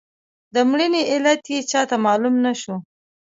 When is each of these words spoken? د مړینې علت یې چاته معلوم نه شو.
د 0.53 0.55
مړینې 0.69 1.01
علت 1.11 1.41
یې 1.53 1.59
چاته 1.71 1.95
معلوم 2.05 2.35
نه 2.45 2.53
شو. 2.61 2.75